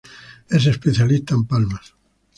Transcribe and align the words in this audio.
Es 0.49 0.65
especialista 0.65 1.35
en 1.35 1.43
palmas. 1.45 1.93